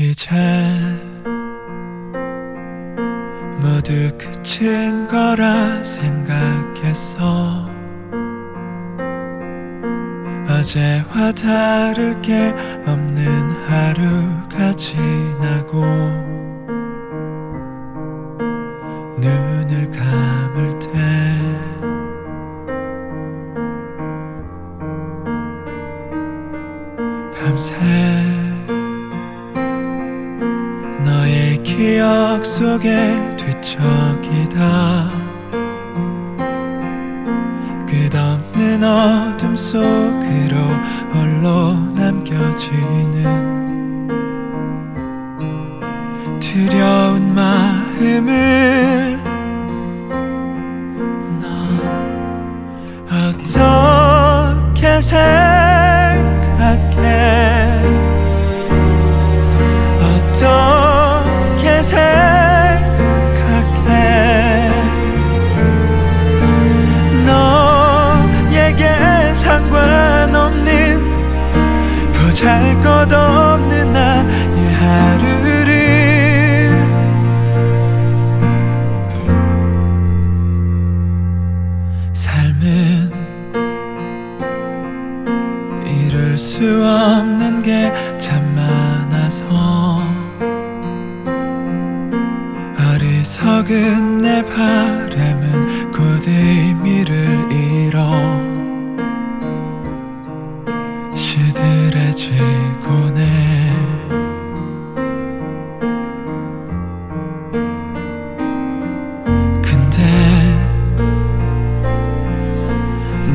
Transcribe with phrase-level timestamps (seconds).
[0.00, 0.30] 이제
[3.60, 7.68] 모두 그친 거라 생각했어.
[10.48, 12.54] 어제와 다를 게
[12.86, 15.80] 없는 하루가 지나고
[19.18, 20.88] 눈을 감을 때
[27.34, 28.47] 밤새
[31.78, 35.10] 기억 속에 뒤척이다.
[37.86, 40.56] 끝없는 어둠 속으로
[41.12, 43.22] 홀로 남겨지는
[46.40, 49.17] 두려운 마음을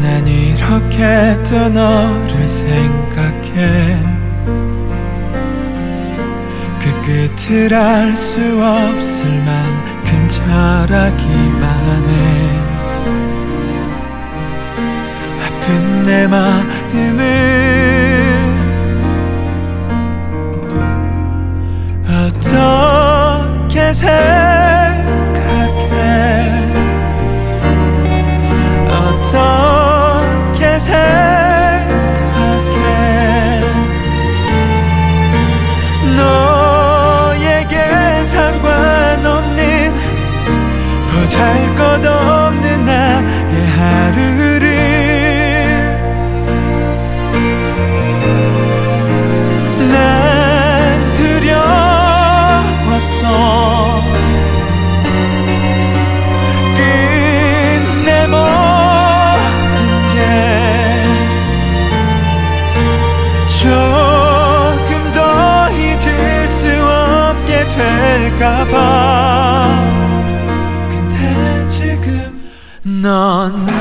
[0.03, 3.97] 난 이렇게 또 너를 생각해.
[6.81, 12.13] 그 끝을 알 수 없을 만큼 잘하기만 해
[15.41, 17.23] 아픈 내 마음을
[22.05, 24.33] 어떻게 생각해
[30.79, 31.52] 생각
[73.51, 73.72] one.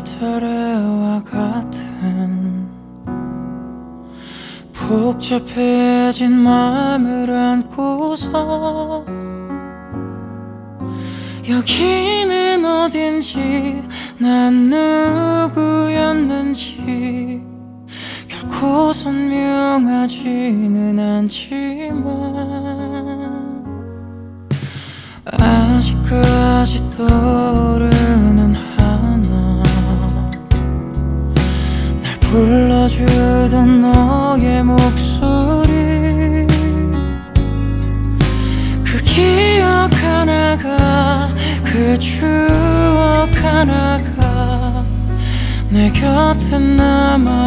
[0.00, 2.68] 쉴터레와 같은
[4.72, 9.04] 복잡해진 마음을 안고서
[11.48, 13.82] 여기는 어딘지
[14.18, 14.70] 난
[15.50, 17.42] 누구였는지
[18.26, 20.18] 결코 선명하지는
[20.98, 22.00] 않지만
[25.26, 28.59] 아직까지 떠오르는
[32.30, 36.46] 불러주던 너의 목소리.
[38.84, 41.28] 그 기억 하나가
[41.64, 44.84] 그 추억 하나가
[45.70, 47.40] 내 곁에 남아있다면.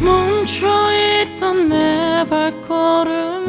[0.00, 3.43] 멈춰있던 내 발걸음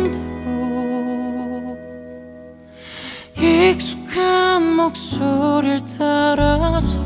[4.16, 6.98] 익숙한 목소리를 따라서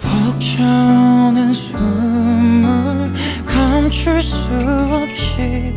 [0.00, 3.14] 벅차오는 숨을
[3.46, 4.48] 감출 수
[4.90, 5.72] 없이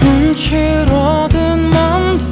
[0.00, 2.24] 움츠러든 맘도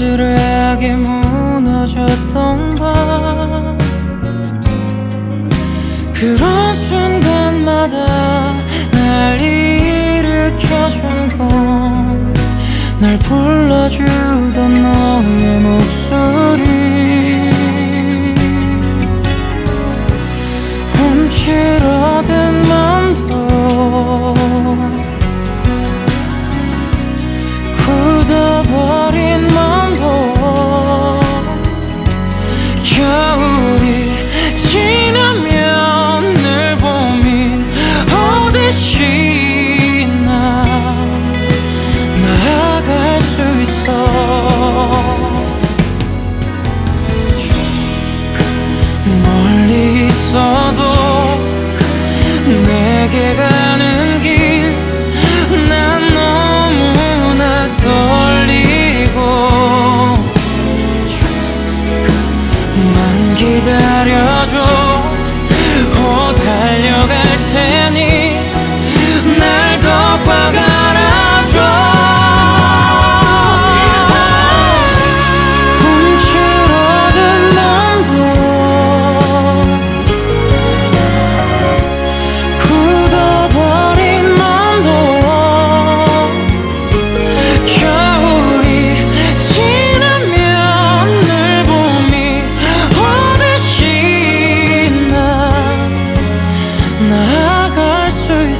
[0.00, 3.78] 쓸쓸하게 무너졌던 밤.
[6.14, 8.54] 그런 순간마다
[8.92, 11.00] 날 일으켜준
[11.36, 12.30] 건
[13.00, 14.99] 날 불러주던 너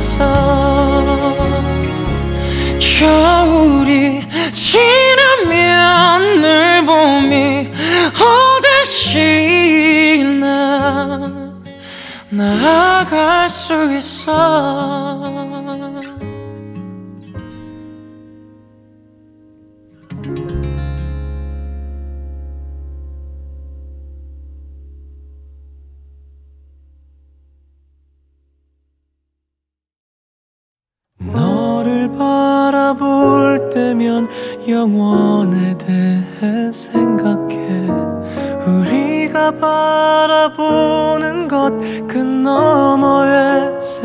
[0.01, 0.25] 있어
[2.79, 7.71] 겨울이 지나면 늘 봄이
[8.57, 11.53] 오듯이 나
[12.31, 15.21] 나아갈 수 있어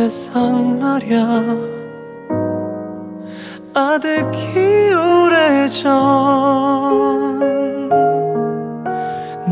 [0.08, 1.18] 세상 말야.
[3.74, 5.90] 아득히 오래전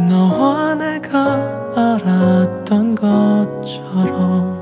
[0.09, 1.17] 너와 내가
[1.75, 4.61] 알았던 것처럼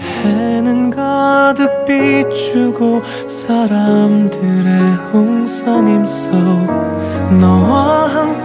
[0.00, 6.32] 해는 가득 비추고 사람들의 홍성임 속
[7.38, 8.39] 너와 함께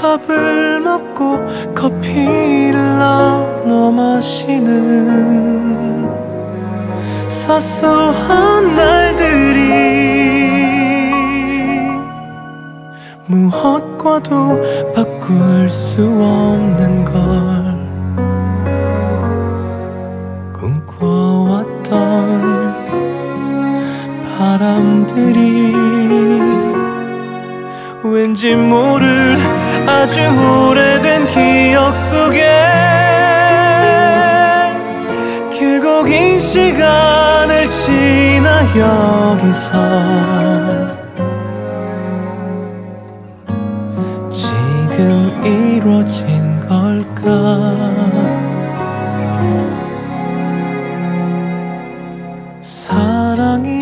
[0.00, 1.38] 밥을 먹고
[1.74, 5.28] 커피를 나눠 마시는
[7.28, 9.58] 사소한 날들이
[13.26, 14.60] 무엇과도
[14.94, 17.78] 바꿀 수 없는 걸
[20.52, 21.88] 꿈꿔왔던
[24.38, 25.74] 바람들이
[28.04, 29.36] 왠지 모를
[29.88, 32.46] 아주 오래된 기억 속에
[35.50, 39.72] 길고 긴 시간을 지나 여기서
[44.30, 47.72] 지금 이루어진 걸까?
[52.60, 53.77] 사랑이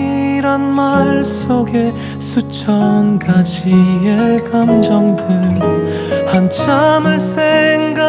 [0.56, 5.26] 한 말 속에 수천 가지의 감정들.
[6.26, 8.06] 한참을 생각해봐도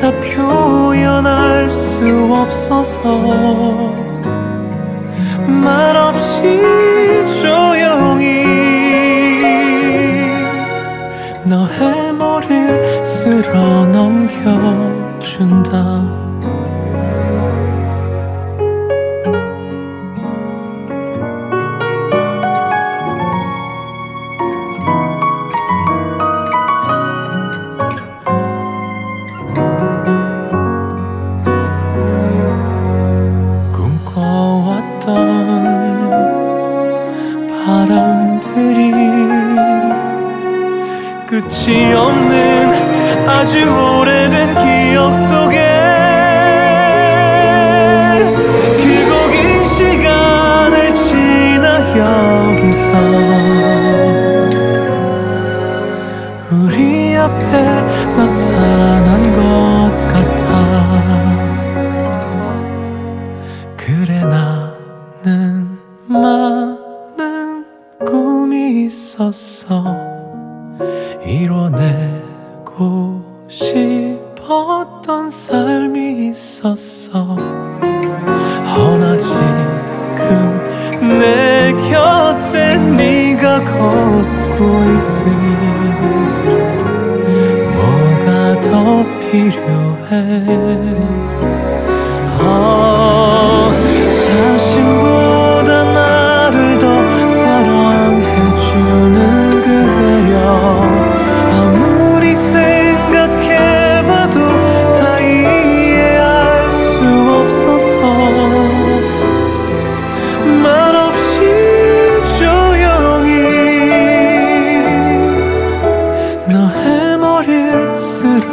[0.00, 3.92] 다 표현할 수 없어서.
[5.46, 6.42] 말없이
[7.40, 8.42] 조용히
[11.44, 15.44] 너의 머리를 쓸어 넘겨준다.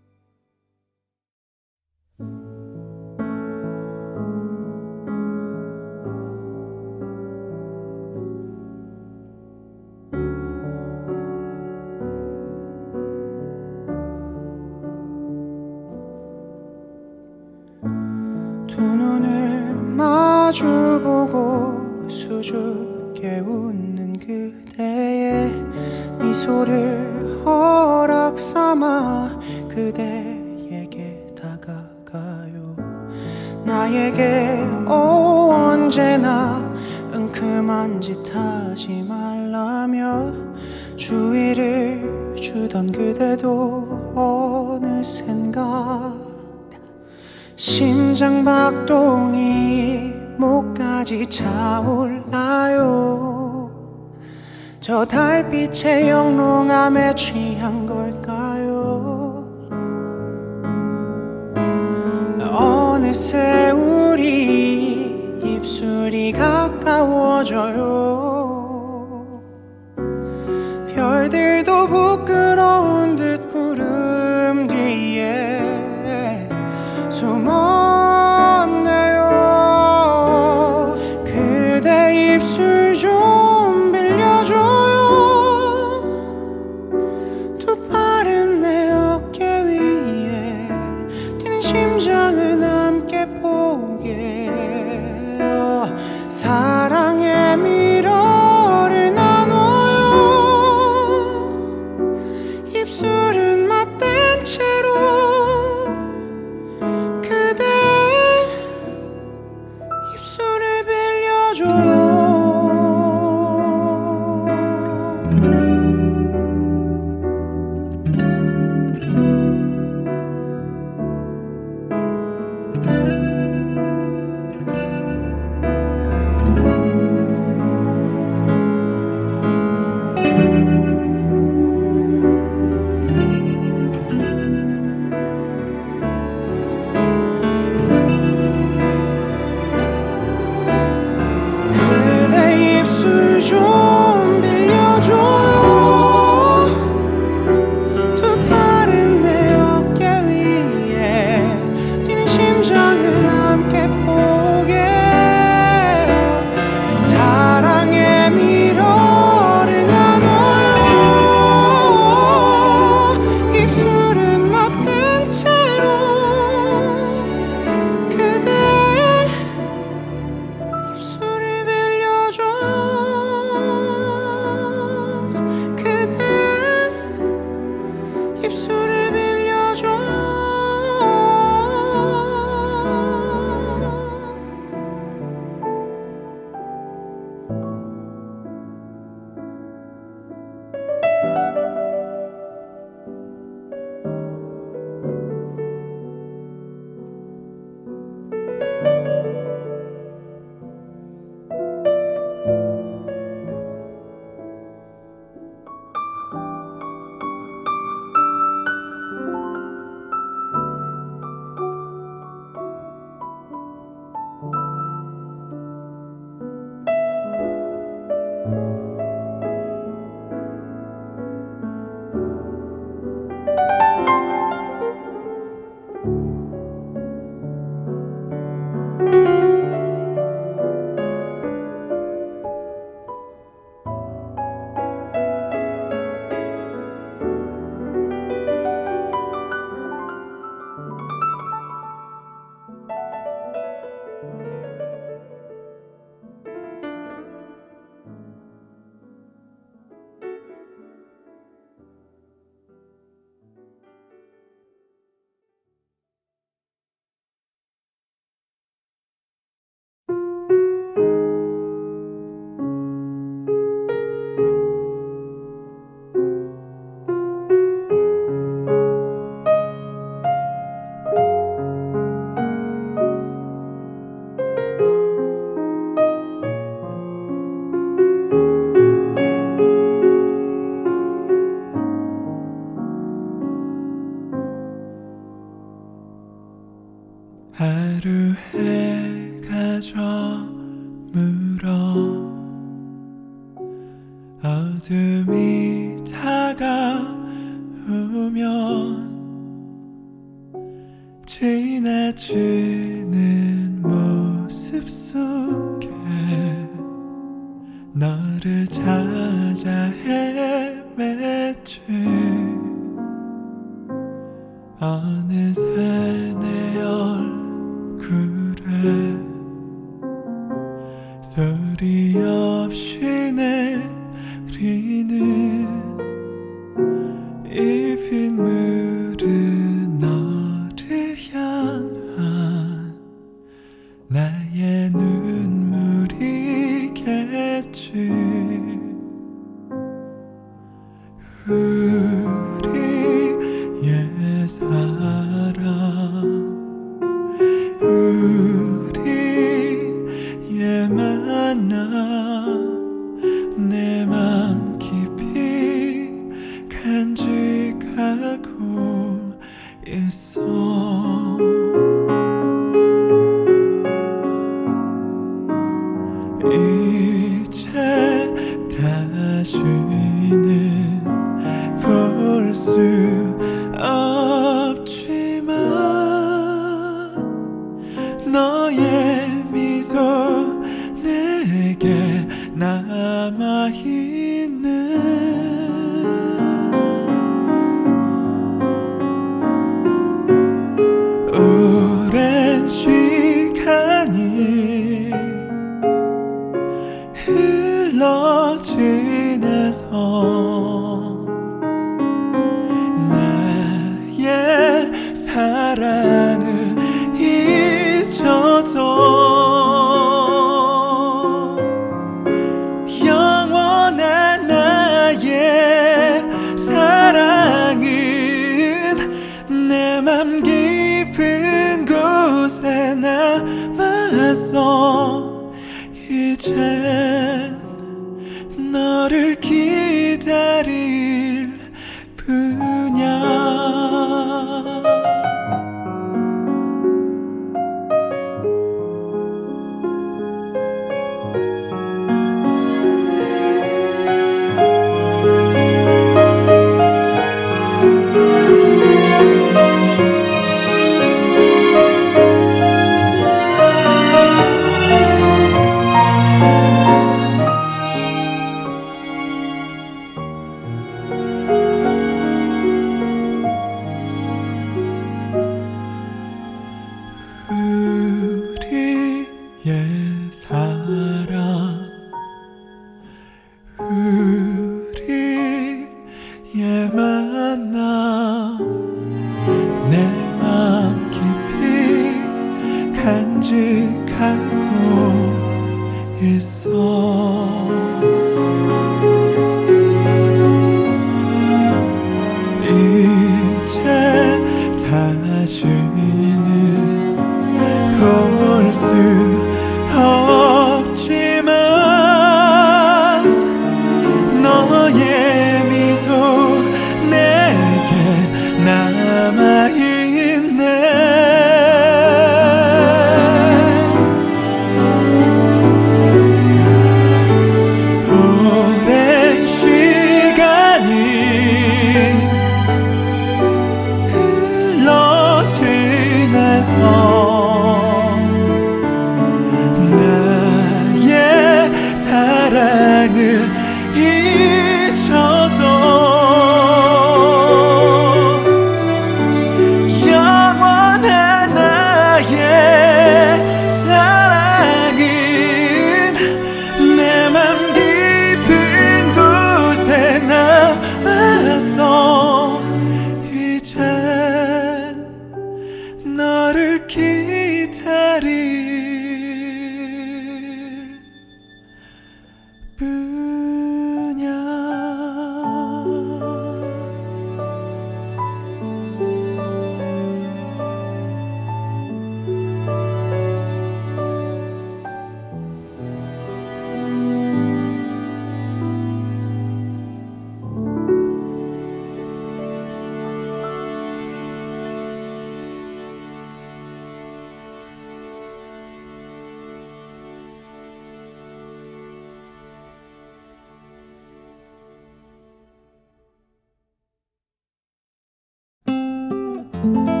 [599.61, 600.00] 간다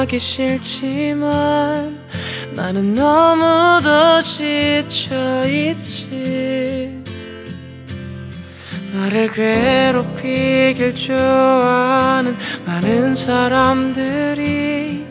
[0.00, 1.98] 하기 싫지만
[2.54, 7.02] 나는 너무도 지쳐 있지.
[8.92, 15.04] 나를 괴롭히길 좋아하는 많은 사람들이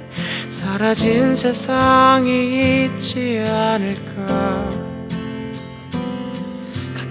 [0.50, 4.85] 사라진 세상이 있지 않을까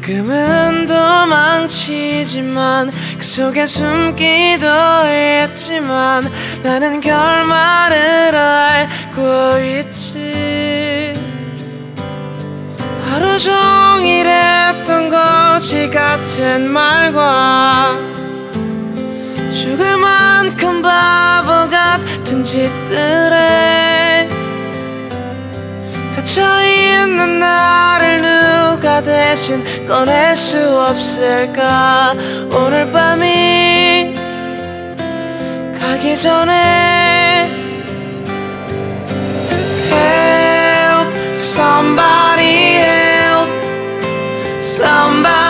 [0.04, 4.66] 가끔은 도망치지만 그 속에 숨기도
[5.06, 6.30] 했지만
[6.62, 11.18] 나는 결말을 알고 있지.
[13.08, 17.96] 하루 종일 했던 거지 같은 말과
[19.54, 24.03] 죽을 만큼 바보 같은 짓들에
[26.24, 32.14] 닫혀있는 나를 누가 대신 꺼낼 수 없을까?
[32.50, 34.14] 오늘 밤이
[35.78, 37.50] 가기 전에
[39.90, 43.50] Help somebody help
[44.58, 45.43] somebody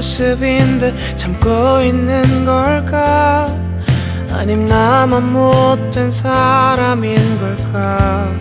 [0.00, 3.46] 모습인데 참고 있는 걸까?
[4.32, 8.32] 아님 나만 못 된 사람인 걸까?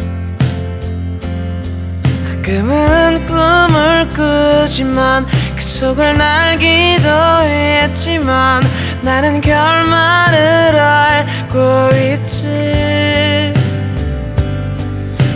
[2.30, 7.10] 가끔은 꿈을 꾸지만 그 속을 날 기도
[7.41, 8.63] 했지만
[9.02, 13.54] 나는 결말을 알고 있지.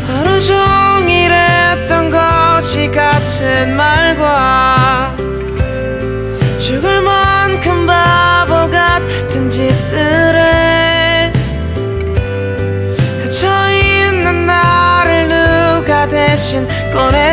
[0.08, 3.92] 하루 종일 했던 거지 같은 말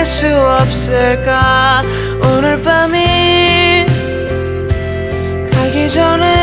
[0.01, 1.83] 꺼낼 수 없을까?
[2.23, 3.85] 오늘 밤이
[5.53, 6.40] 가기 전에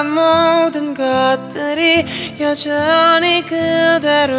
[0.00, 2.06] 바란 모든 것들이
[2.40, 4.32] 여전히 그대로일까?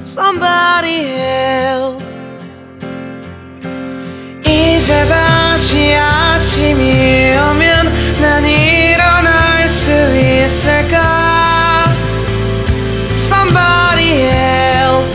[0.00, 2.02] Somebody help.
[4.46, 7.92] 이제 다시 아침이 오면
[8.22, 11.84] 난 일어날 수 있을까?
[13.12, 15.12] Somebody help.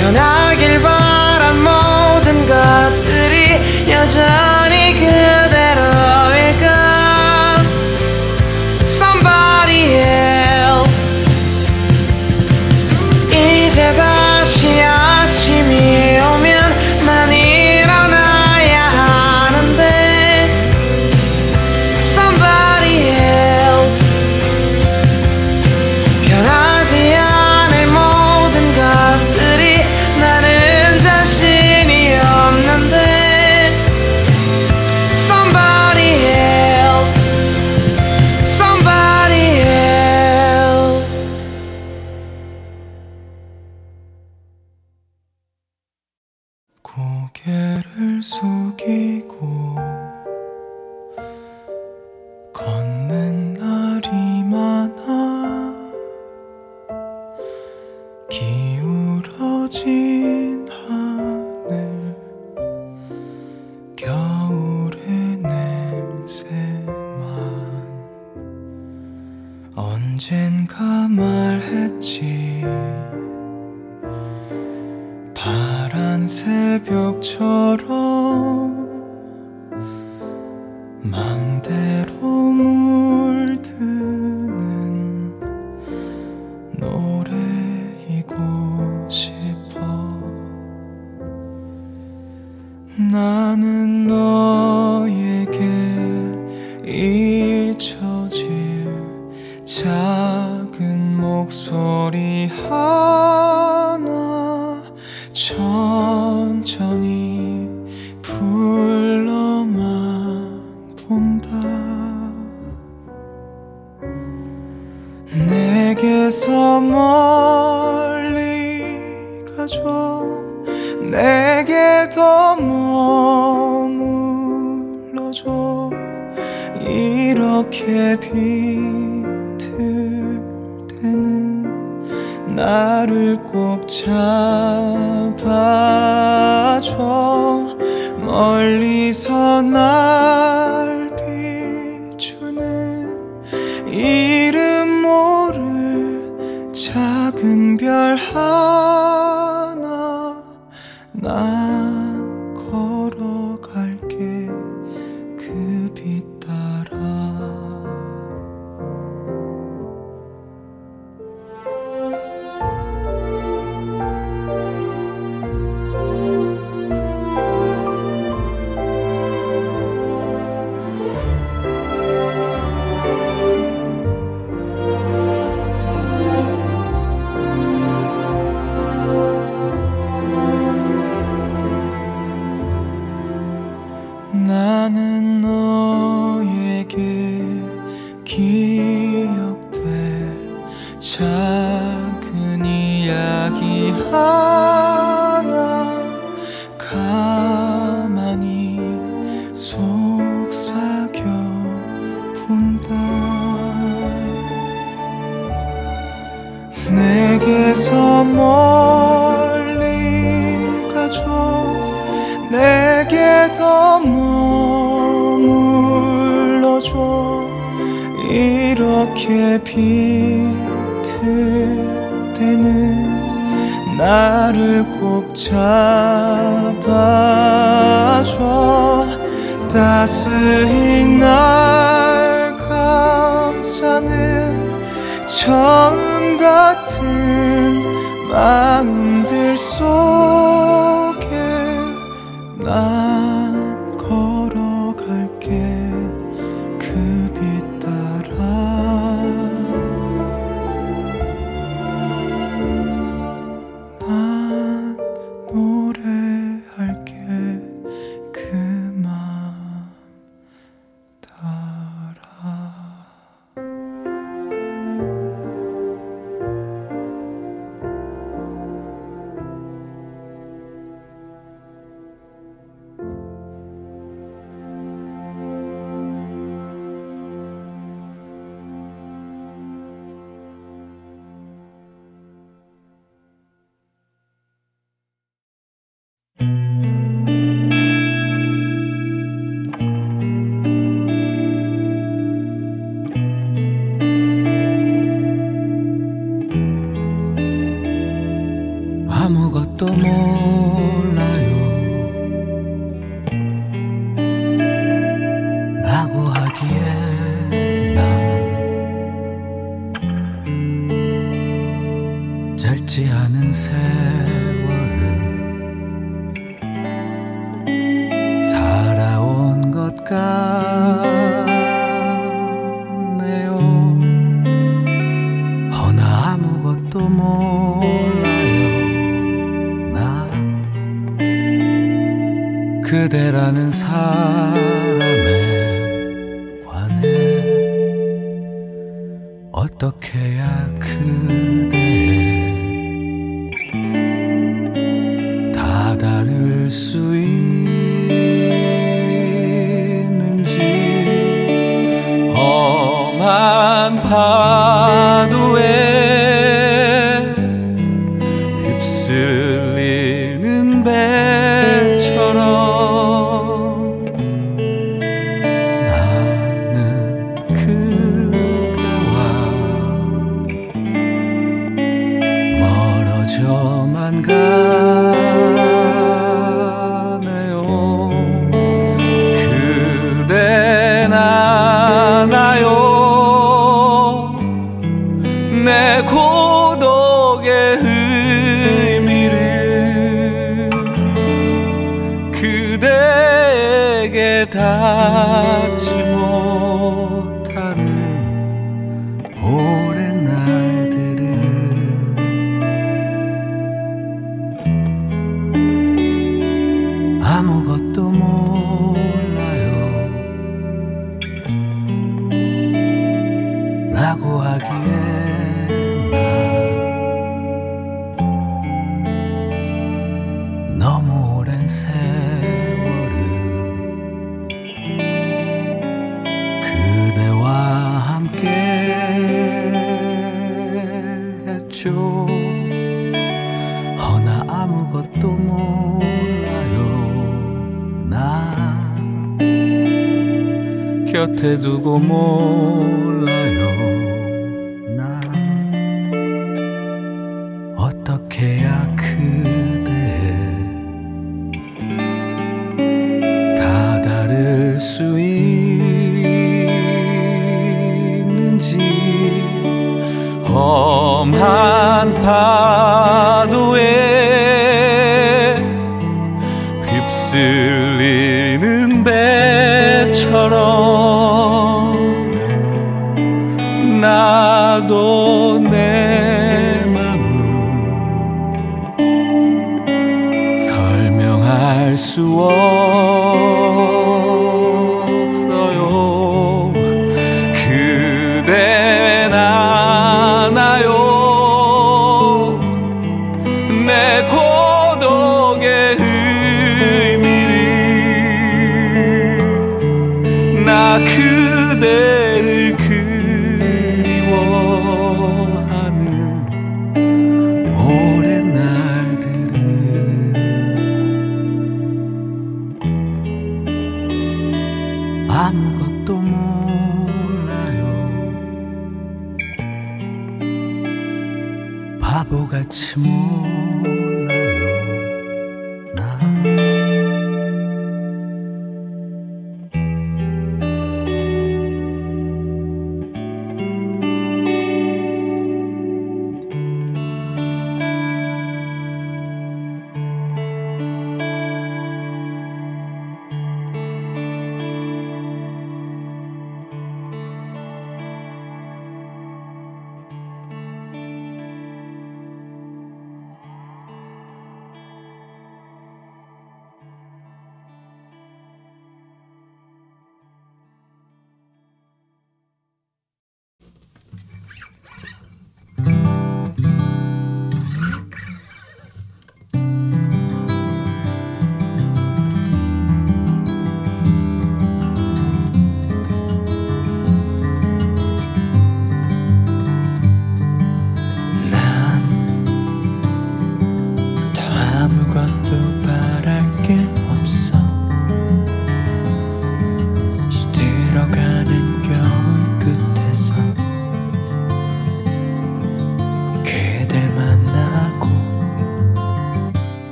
[0.00, 3.60] 변하길 바란 모든 것들이
[3.90, 4.59] 여전히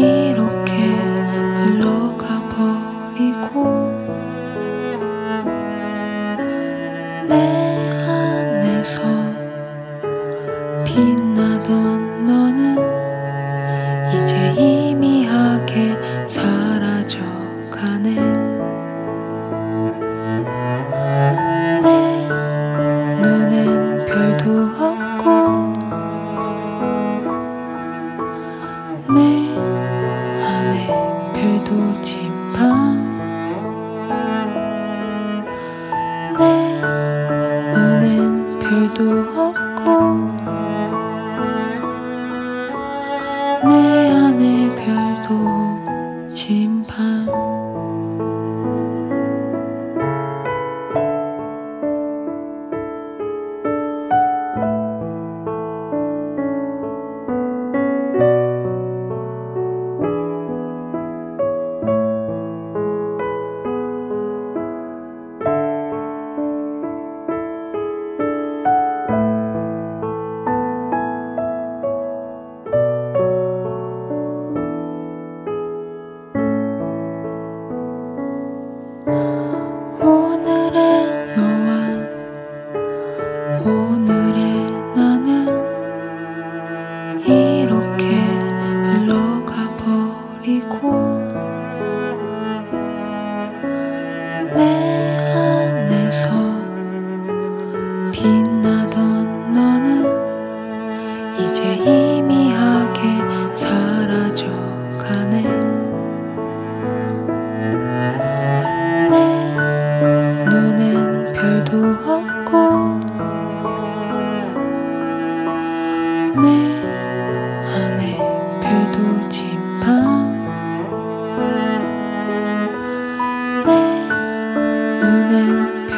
[0.00, 0.32] 이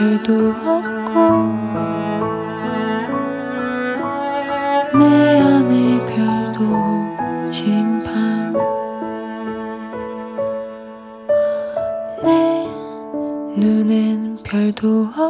[0.02, 1.10] 필요도 없고
[4.98, 5.04] 내
[5.40, 6.58] 안에 별도
[7.48, 8.52] 침밤
[12.20, 12.66] 내
[13.56, 15.21] 눈엔 별도 없고